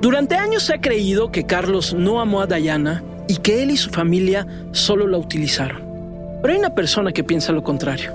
Durante 0.00 0.36
años 0.36 0.62
se 0.62 0.76
ha 0.76 0.80
creído 0.80 1.30
que 1.30 1.44
Carlos 1.44 1.92
no 1.92 2.22
amó 2.22 2.40
a 2.40 2.46
Diana 2.46 3.04
y 3.28 3.36
que 3.36 3.62
él 3.62 3.72
y 3.72 3.76
su 3.76 3.90
familia 3.90 4.46
solo 4.72 5.06
la 5.06 5.18
utilizaron. 5.18 5.82
Pero 6.40 6.54
hay 6.54 6.60
una 6.60 6.74
persona 6.74 7.12
que 7.12 7.24
piensa 7.24 7.52
lo 7.52 7.62
contrario. 7.62 8.14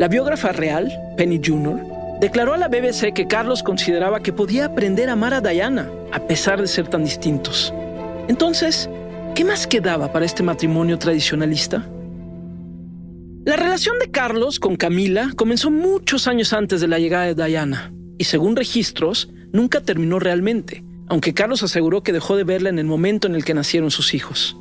La 0.00 0.08
biógrafa 0.08 0.50
real, 0.50 0.92
Penny 1.16 1.40
Jr., 1.40 1.91
declaró 2.22 2.54
a 2.54 2.56
la 2.56 2.68
BBC 2.68 3.12
que 3.12 3.26
Carlos 3.26 3.64
consideraba 3.64 4.22
que 4.22 4.32
podía 4.32 4.66
aprender 4.66 5.08
a 5.08 5.14
amar 5.14 5.34
a 5.34 5.40
Diana, 5.40 5.90
a 6.12 6.20
pesar 6.20 6.60
de 6.60 6.68
ser 6.68 6.86
tan 6.86 7.02
distintos. 7.02 7.74
Entonces, 8.28 8.88
¿qué 9.34 9.44
más 9.44 9.66
quedaba 9.66 10.12
para 10.12 10.24
este 10.24 10.44
matrimonio 10.44 11.00
tradicionalista? 11.00 11.84
La 13.44 13.56
relación 13.56 13.98
de 13.98 14.12
Carlos 14.12 14.60
con 14.60 14.76
Camila 14.76 15.32
comenzó 15.34 15.72
muchos 15.72 16.28
años 16.28 16.52
antes 16.52 16.80
de 16.80 16.86
la 16.86 17.00
llegada 17.00 17.34
de 17.34 17.44
Diana, 17.44 17.92
y 18.18 18.22
según 18.22 18.54
registros, 18.54 19.28
nunca 19.52 19.80
terminó 19.80 20.20
realmente, 20.20 20.84
aunque 21.08 21.34
Carlos 21.34 21.64
aseguró 21.64 22.04
que 22.04 22.12
dejó 22.12 22.36
de 22.36 22.44
verla 22.44 22.68
en 22.68 22.78
el 22.78 22.86
momento 22.86 23.26
en 23.26 23.34
el 23.34 23.44
que 23.44 23.52
nacieron 23.52 23.90
sus 23.90 24.14
hijos. 24.14 24.56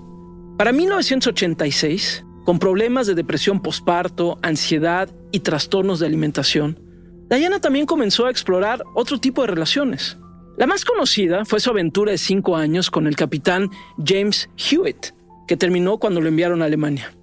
Para 0.57 0.71
1986, 0.71 2.25
con 2.43 2.57
problemas 2.57 3.05
de 3.05 3.13
depresión 3.13 3.61
posparto, 3.61 4.39
ansiedad 4.41 5.09
y 5.31 5.41
trastornos 5.41 5.99
de 5.99 6.07
alimentación, 6.07 6.90
Diana 7.31 7.61
también 7.61 7.85
comenzó 7.85 8.25
a 8.25 8.29
explorar 8.29 8.83
otro 8.93 9.17
tipo 9.17 9.41
de 9.41 9.47
relaciones. 9.47 10.17
La 10.57 10.67
más 10.67 10.83
conocida 10.83 11.45
fue 11.45 11.61
su 11.61 11.69
aventura 11.69 12.11
de 12.11 12.17
cinco 12.17 12.57
años 12.57 12.91
con 12.91 13.07
el 13.07 13.15
capitán 13.15 13.69
James 14.05 14.49
Hewitt, 14.57 15.13
que 15.47 15.55
terminó 15.55 15.97
cuando 15.97 16.19
lo 16.19 16.27
enviaron 16.27 16.61
a 16.61 16.65
Alemania. 16.65 17.15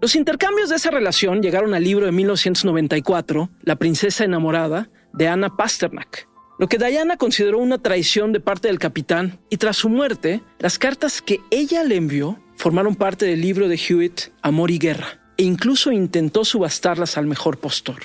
Los 0.00 0.16
intercambios 0.16 0.70
de 0.70 0.76
esa 0.76 0.90
relación 0.90 1.42
llegaron 1.42 1.74
al 1.74 1.84
libro 1.84 2.06
de 2.06 2.12
1994, 2.12 3.50
La 3.60 3.76
princesa 3.76 4.24
enamorada, 4.24 4.88
de 5.12 5.28
Anna 5.28 5.54
Pasternak, 5.54 6.26
lo 6.58 6.68
que 6.68 6.78
Diana 6.78 7.18
consideró 7.18 7.58
una 7.58 7.76
traición 7.76 8.32
de 8.32 8.40
parte 8.40 8.68
del 8.68 8.78
capitán, 8.78 9.38
y 9.50 9.58
tras 9.58 9.76
su 9.76 9.90
muerte, 9.90 10.40
las 10.58 10.78
cartas 10.78 11.20
que 11.20 11.40
ella 11.50 11.84
le 11.84 11.96
envió 11.96 12.40
formaron 12.56 12.96
parte 12.96 13.26
del 13.26 13.42
libro 13.42 13.68
de 13.68 13.76
Hewitt, 13.76 14.32
Amor 14.40 14.70
y 14.70 14.78
Guerra, 14.78 15.20
e 15.36 15.42
incluso 15.42 15.92
intentó 15.92 16.46
subastarlas 16.46 17.18
al 17.18 17.26
mejor 17.26 17.58
postor. 17.58 18.00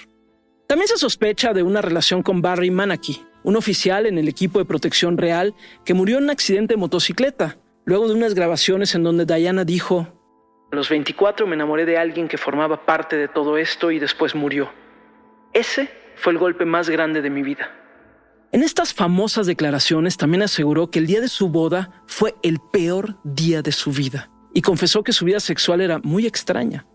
También 0.68 0.88
se 0.88 0.98
sospecha 0.98 1.54
de 1.54 1.64
una 1.64 1.82
relación 1.82 2.24
con 2.24 2.42
Barry 2.42 2.72
Manaki, 2.72 3.24
un 3.44 3.56
oficial 3.56 4.08
en 4.08 4.18
el 4.18 4.28
equipo 4.28 4.60
de 4.60 4.66
protección 4.66 5.18
real 5.18 5.54
que 5.86 5.94
murió 5.94 6.18
en 6.18 6.26
un 6.26 6.30
accidente 6.32 6.74
de 6.74 6.80
motocicleta, 6.80 7.58
luego 7.86 8.08
de 8.08 8.16
unas 8.16 8.34
grabaciones 8.34 8.96
en 8.96 9.04
donde 9.04 9.26
Diana 9.26 9.64
dijo, 9.64 10.08
a 10.72 10.76
los 10.76 10.90
24 10.90 11.46
me 11.46 11.56
enamoré 11.56 11.86
de 11.86 11.98
alguien 11.98 12.28
que 12.28 12.38
formaba 12.38 12.86
parte 12.86 13.16
de 13.16 13.28
todo 13.28 13.58
esto 13.58 13.92
y 13.92 14.00
después 14.00 14.34
murió. 14.34 14.72
Ese 15.54 15.90
fue 16.16 16.34
el 16.34 16.40
golpe 16.40 16.66
más 16.66 16.90
grande 16.90 17.22
de 17.22 17.30
mi 17.30 17.44
vida. 17.44 17.70
En 18.52 18.64
estas 18.64 18.94
famosas 18.94 19.46
declaraciones 19.48 20.18
también 20.18 20.44
aseguró 20.44 20.90
que 20.90 21.00
el 21.00 21.08
día 21.08 21.22
de 21.22 21.28
su 21.28 21.50
boda 21.50 22.04
fue 22.08 22.36
el 22.42 22.60
peor 22.74 23.18
día 23.24 23.62
de 23.62 23.72
su 23.72 23.92
vida 23.92 24.32
y 24.54 24.62
confesó 24.62 25.04
que 25.04 25.14
su 25.14 25.26
vida 25.26 25.40
sexual 25.40 25.82
era 25.82 26.00
muy 26.00 26.26
extraña. 26.26 26.88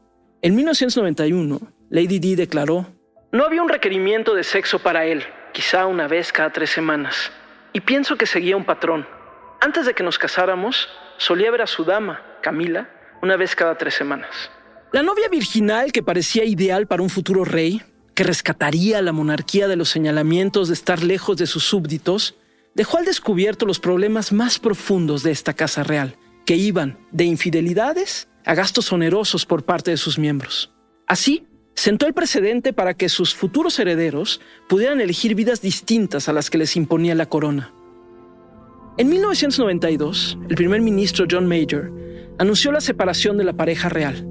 En 0.43 0.57
1991, 0.57 1.61
Lady 1.91 2.19
Di 2.19 2.35
declaró, 2.35 2.87
no 3.33 3.45
había 3.45 3.63
un 3.63 3.69
requerimiento 3.69 4.35
de 4.35 4.43
sexo 4.43 4.81
para 4.81 5.07
él, 5.07 5.25
quizá 5.53 5.87
una 5.87 6.09
vez 6.09 6.33
cada 6.33 6.51
tres 6.51 6.71
semanas. 6.71 7.31
Y 7.73 7.81
pienso 7.81 8.17
que 8.17 8.27
seguía 8.27 8.57
un 8.57 8.65
patrón. 8.65 9.07
Antes 9.61 9.87
de 9.87 9.95
que 9.95 10.03
nos 10.03 10.19
casáramos, 10.19 10.89
solía 11.17 11.51
ver 11.51 11.63
a 11.63 11.67
su 11.67 11.85
dama, 11.85 12.23
Camila, 12.43 12.91
una 13.23 13.37
vez 13.37 13.55
cada 13.55 13.77
tres 13.77 13.95
semanas. 13.95 14.51
La 14.93 15.03
novia 15.03 15.29
virginal 15.29 15.93
que 15.93 16.03
parecía 16.03 16.45
ideal 16.45 16.89
para 16.89 17.03
un 17.03 17.11
futuro 17.11 17.45
rey, 17.45 17.83
que 18.15 18.25
rescataría 18.25 19.01
la 19.03 19.13
monarquía 19.13 19.69
de 19.69 19.77
los 19.77 19.91
señalamientos 19.91 20.69
de 20.69 20.75
estar 20.75 21.03
lejos 21.03 21.37
de 21.37 21.47
sus 21.47 21.63
súbditos, 21.65 22.37
dejó 22.75 22.99
al 22.99 23.05
descubierto 23.05 23.67
los 23.67 23.79
problemas 23.79 24.33
más 24.33 24.59
profundos 24.59 25.23
de 25.23 25.31
esta 25.31 25.55
casa 25.55 25.85
real, 25.85 26.17
que 26.45 26.57
iban 26.57 26.99
de 27.13 27.25
infidelidades 27.25 28.29
a 28.45 28.55
gastos 28.55 28.93
onerosos 28.93 29.47
por 29.47 29.65
parte 29.65 29.93
de 29.93 29.97
sus 29.97 30.19
miembros. 30.19 30.73
Así, 31.07 31.47
sentó 31.81 32.07
el 32.07 32.13
precedente 32.13 32.75
para 32.75 32.93
que 32.93 33.09
sus 33.09 33.35
futuros 33.35 33.79
herederos 33.79 34.43
pudieran 34.69 35.01
elegir 35.01 35.35
vidas 35.35 35.63
distintas 35.63 36.29
a 36.29 36.35
las 36.35 36.51
que 36.51 36.59
les 36.59 36.77
imponía 36.77 37.15
la 37.15 37.25
corona. 37.25 37.73
En 38.99 39.09
1992, 39.09 40.37
el 40.51 40.57
primer 40.57 40.83
ministro 40.83 41.25
John 41.29 41.49
Major 41.49 41.91
anunció 42.39 42.71
la 42.71 42.83
separación 42.83 43.39
de 43.39 43.45
la 43.45 43.55
pareja 43.55 43.89
real. 43.89 44.27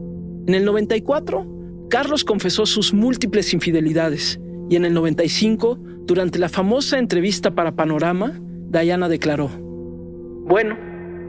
En 0.46 0.54
el 0.54 0.64
94, 0.64 1.88
Carlos 1.90 2.24
confesó 2.24 2.68
sus 2.68 2.94
múltiples 2.94 3.52
infidelidades 3.52 4.40
y 4.70 4.76
en 4.76 4.86
el 4.86 4.94
95, 4.94 5.80
durante 6.06 6.38
la 6.38 6.50
famosa 6.50 7.00
entrevista 7.00 7.56
para 7.56 7.76
Panorama, 7.76 8.40
Diana 8.68 9.10
declaró, 9.10 9.50
Bueno, 9.50 10.78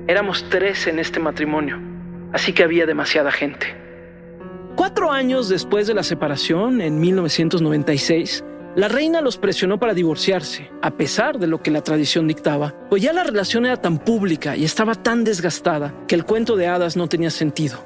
éramos 0.06 0.44
tres 0.50 0.86
en 0.86 0.98
este 0.98 1.18
matrimonio, 1.18 1.80
así 2.34 2.52
que 2.52 2.62
había 2.62 2.84
demasiada 2.84 3.32
gente. 3.32 3.79
Cuatro 4.80 5.12
años 5.12 5.50
después 5.50 5.87
de 5.87 5.92
la 5.92 6.02
separación, 6.02 6.80
en 6.80 7.00
1996, 7.00 8.42
la 8.76 8.88
reina 8.88 9.20
los 9.20 9.37
presionó 9.37 9.78
para 9.78 9.92
divorciarse, 9.92 10.70
a 10.80 10.92
pesar 10.92 11.38
de 11.38 11.46
lo 11.46 11.62
que 11.62 11.70
la 11.70 11.82
tradición 11.82 12.26
dictaba, 12.26 12.75
pues 12.88 13.02
ya 13.02 13.12
la 13.12 13.22
relación 13.22 13.66
era 13.66 13.76
tan 13.76 13.99
pública 13.99 14.56
y 14.56 14.64
estaba 14.64 14.94
tan 14.94 15.22
desgastada 15.22 15.92
que 16.08 16.14
el 16.14 16.25
cuento 16.25 16.56
de 16.56 16.68
hadas 16.68 16.96
no 16.96 17.08
tenía 17.10 17.28
sentido. 17.28 17.84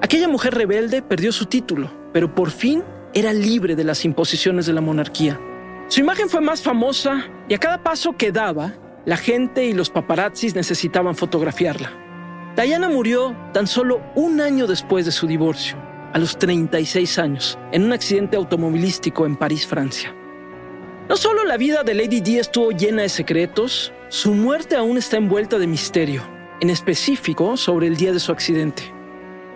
Aquella 0.00 0.28
mujer 0.28 0.54
rebelde 0.54 1.02
perdió 1.02 1.32
su 1.32 1.46
título, 1.46 1.90
pero 2.12 2.32
por 2.32 2.52
fin 2.52 2.84
era 3.14 3.32
libre 3.32 3.74
de 3.74 3.82
las 3.82 4.04
imposiciones 4.04 4.64
de 4.64 4.74
la 4.74 4.80
monarquía. 4.80 5.40
Su 5.88 5.98
imagen 5.98 6.28
fue 6.28 6.40
más 6.40 6.62
famosa 6.62 7.24
y 7.48 7.54
a 7.54 7.58
cada 7.58 7.82
paso 7.82 8.16
que 8.16 8.30
daba, 8.30 8.74
la 9.06 9.16
gente 9.16 9.66
y 9.66 9.72
los 9.72 9.90
paparazzis 9.90 10.54
necesitaban 10.54 11.16
fotografiarla. 11.16 11.90
Diana 12.54 12.88
murió 12.88 13.34
tan 13.52 13.66
solo 13.66 14.00
un 14.14 14.40
año 14.40 14.68
después 14.68 15.04
de 15.04 15.10
su 15.10 15.26
divorcio 15.26 15.87
a 16.12 16.18
los 16.18 16.38
36 16.38 17.18
años 17.18 17.58
en 17.72 17.84
un 17.84 17.92
accidente 17.92 18.36
automovilístico 18.36 19.26
en 19.26 19.36
París, 19.36 19.66
Francia. 19.66 20.14
No 21.08 21.16
solo 21.16 21.44
la 21.44 21.56
vida 21.56 21.84
de 21.84 21.94
Lady 21.94 22.20
Di 22.20 22.38
estuvo 22.38 22.70
llena 22.70 23.02
de 23.02 23.08
secretos, 23.08 23.92
su 24.08 24.34
muerte 24.34 24.76
aún 24.76 24.98
está 24.98 25.16
envuelta 25.16 25.58
de 25.58 25.66
misterio, 25.66 26.22
en 26.60 26.70
específico 26.70 27.56
sobre 27.56 27.86
el 27.86 27.96
día 27.96 28.12
de 28.12 28.20
su 28.20 28.30
accidente. 28.30 28.92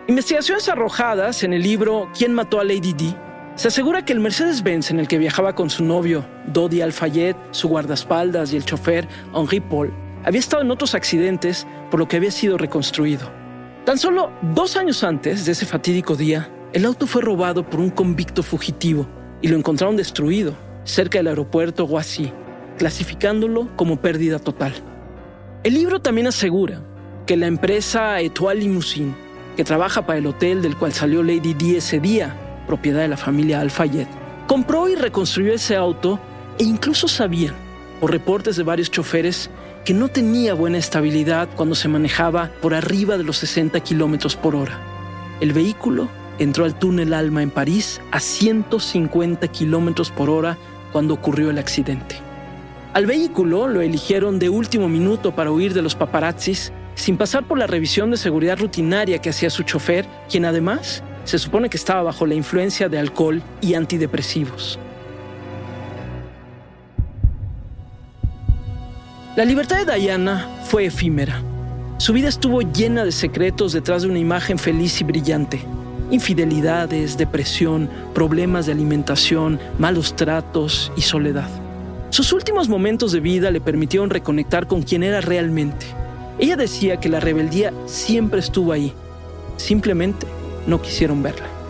Investigaciones 0.08 0.68
arrojadas 0.68 1.42
en 1.42 1.52
el 1.52 1.62
libro 1.62 2.10
¿Quién 2.16 2.32
mató 2.32 2.58
a 2.58 2.64
Lady 2.64 2.92
Di? 2.92 3.14
Se 3.54 3.68
asegura 3.68 4.04
que 4.04 4.14
el 4.14 4.20
Mercedes-Benz 4.20 4.90
en 4.90 4.98
el 4.98 5.08
que 5.08 5.18
viajaba 5.18 5.54
con 5.54 5.68
su 5.68 5.84
novio, 5.84 6.24
Dodi 6.46 6.80
Alfayet, 6.80 7.36
su 7.50 7.68
guardaespaldas 7.68 8.52
y 8.52 8.56
el 8.56 8.64
chofer, 8.64 9.06
Henri 9.34 9.60
Paul, 9.60 9.92
había 10.24 10.40
estado 10.40 10.62
en 10.62 10.70
otros 10.70 10.94
accidentes 10.94 11.66
por 11.90 12.00
lo 12.00 12.08
que 12.08 12.16
había 12.16 12.30
sido 12.30 12.56
reconstruido. 12.56 13.41
Tan 13.84 13.98
solo 13.98 14.30
dos 14.42 14.76
años 14.76 15.02
antes 15.02 15.44
de 15.44 15.52
ese 15.52 15.66
fatídico 15.66 16.14
día, 16.14 16.48
El 16.72 16.86
auto 16.86 17.06
fue 17.06 17.20
robado 17.20 17.68
por 17.68 17.80
un 17.80 17.90
convicto 17.90 18.42
fugitivo 18.42 19.06
y 19.42 19.48
lo 19.48 19.58
encontraron 19.58 19.94
destruido 19.94 20.54
cerca 20.84 21.18
del 21.18 21.26
aeropuerto 21.26 21.84
Guasí, 21.84 22.32
clasificándolo 22.78 23.68
como 23.76 24.00
pérdida 24.00 24.38
total. 24.38 24.72
El 25.64 25.74
libro 25.74 26.00
también 26.00 26.28
asegura 26.28 26.80
que 27.26 27.36
la 27.36 27.46
empresa 27.46 28.18
Etoile 28.20 28.62
Limousine, 28.62 29.14
que 29.54 29.64
trabaja 29.64 30.06
para 30.06 30.18
el 30.18 30.26
hotel 30.26 30.62
del 30.62 30.78
cual 30.78 30.94
salió 30.94 31.22
Lady 31.22 31.52
Di 31.52 31.76
ese 31.76 32.00
día, 32.00 32.34
propiedad 32.66 33.02
de 33.02 33.08
la 33.08 33.18
familia 33.18 33.60
Alfayet, 33.60 34.08
compró 34.46 34.88
y 34.88 34.94
reconstruyó 34.94 35.52
ese 35.52 35.76
auto 35.76 36.18
e 36.58 36.64
incluso 36.64 37.06
sabían, 37.06 37.54
por 38.00 38.10
reportes 38.12 38.56
de 38.56 38.62
varios 38.62 38.90
choferes, 38.90 39.50
que 39.84 39.94
no 39.94 40.08
tenía 40.08 40.54
buena 40.54 40.78
estabilidad 40.78 41.48
cuando 41.56 41.74
se 41.74 41.88
manejaba 41.88 42.50
por 42.60 42.74
arriba 42.74 43.16
de 43.16 43.24
los 43.24 43.38
60 43.38 43.80
kilómetros 43.80 44.36
por 44.36 44.54
hora. 44.54 44.80
El 45.40 45.52
vehículo 45.52 46.08
entró 46.38 46.64
al 46.64 46.78
túnel 46.78 47.14
Alma 47.14 47.42
en 47.42 47.50
París 47.50 48.00
a 48.10 48.20
150 48.20 49.48
kilómetros 49.48 50.10
por 50.10 50.30
hora 50.30 50.56
cuando 50.92 51.14
ocurrió 51.14 51.50
el 51.50 51.58
accidente. 51.58 52.16
Al 52.92 53.06
vehículo 53.06 53.68
lo 53.68 53.80
eligieron 53.80 54.38
de 54.38 54.50
último 54.50 54.88
minuto 54.88 55.34
para 55.34 55.50
huir 55.50 55.72
de 55.72 55.82
los 55.82 55.94
paparazzis, 55.94 56.72
sin 56.94 57.16
pasar 57.16 57.44
por 57.44 57.58
la 57.58 57.66
revisión 57.66 58.10
de 58.10 58.18
seguridad 58.18 58.58
rutinaria 58.58 59.18
que 59.18 59.30
hacía 59.30 59.48
su 59.50 59.62
chofer, 59.62 60.06
quien 60.28 60.44
además 60.44 61.02
se 61.24 61.38
supone 61.38 61.70
que 61.70 61.78
estaba 61.78 62.02
bajo 62.02 62.26
la 62.26 62.34
influencia 62.34 62.88
de 62.88 62.98
alcohol 62.98 63.42
y 63.60 63.74
antidepresivos. 63.74 64.78
La 69.34 69.46
libertad 69.46 69.86
de 69.86 69.98
Diana 69.98 70.46
fue 70.64 70.84
efímera. 70.84 71.40
Su 71.96 72.12
vida 72.12 72.28
estuvo 72.28 72.60
llena 72.60 73.02
de 73.02 73.12
secretos 73.12 73.72
detrás 73.72 74.02
de 74.02 74.08
una 74.08 74.18
imagen 74.18 74.58
feliz 74.58 75.00
y 75.00 75.04
brillante. 75.04 75.62
Infidelidades, 76.10 77.16
depresión, 77.16 77.88
problemas 78.12 78.66
de 78.66 78.72
alimentación, 78.72 79.58
malos 79.78 80.16
tratos 80.16 80.92
y 80.98 81.00
soledad. 81.00 81.48
Sus 82.10 82.34
últimos 82.34 82.68
momentos 82.68 83.10
de 83.12 83.20
vida 83.20 83.50
le 83.50 83.62
permitieron 83.62 84.10
reconectar 84.10 84.66
con 84.66 84.82
quien 84.82 85.02
era 85.02 85.22
realmente. 85.22 85.86
Ella 86.38 86.56
decía 86.56 86.98
que 86.98 87.08
la 87.08 87.18
rebeldía 87.18 87.72
siempre 87.86 88.40
estuvo 88.40 88.70
ahí. 88.70 88.92
Simplemente 89.56 90.26
no 90.66 90.82
quisieron 90.82 91.22
verla. 91.22 91.61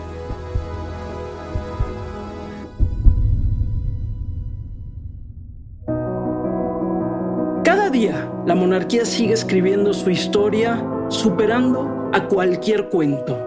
La 8.45 8.55
monarquía 8.55 9.05
sigue 9.05 9.33
escribiendo 9.33 9.93
su 9.93 10.09
historia, 10.09 10.83
superando 11.07 12.09
a 12.13 12.27
cualquier 12.27 12.89
cuento. 12.89 13.39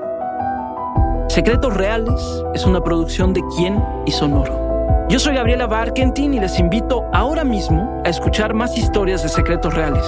Secretos 1.28 1.74
Reales 1.74 2.20
es 2.54 2.64
una 2.64 2.82
producción 2.82 3.34
de 3.34 3.42
Quién 3.56 3.82
y 4.06 4.12
Sonoro. 4.12 5.06
Yo 5.08 5.18
soy 5.18 5.34
Gabriela 5.34 5.66
Barkentin 5.66 6.34
y 6.34 6.40
les 6.40 6.58
invito 6.58 7.04
ahora 7.12 7.44
mismo 7.44 8.02
a 8.04 8.08
escuchar 8.08 8.54
más 8.54 8.76
historias 8.76 9.22
de 9.22 9.28
Secretos 9.28 9.74
Reales. 9.74 10.04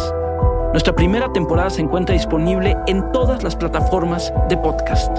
Nuestra 0.73 0.95
primera 0.95 1.31
temporada 1.33 1.71
se 1.71 1.83
encuentra 1.83 2.15
disponible 2.15 2.77
en 2.87 3.13
todas 3.13 3.43
las 3.43 3.57
plataformas 3.57 4.33
de 4.49 4.57
podcast. 4.57 5.19